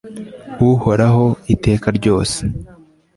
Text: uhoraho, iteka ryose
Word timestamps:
uhoraho, 0.69 1.25
iteka 1.53 1.87
ryose 1.97 2.41